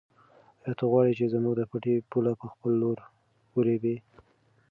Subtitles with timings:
[0.63, 2.97] آیا ته غواړې چې زموږ د پټي پوله په خپل لور
[3.55, 3.95] ورېبې؟